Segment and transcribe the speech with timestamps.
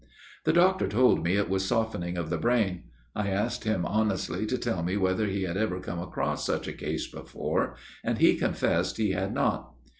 [0.45, 2.85] "The doctor told me it was softening of the brain.
[3.15, 6.73] I asked him honestly to tell me whether he had ever come across such a
[6.73, 9.75] case before, and he confessed he had not.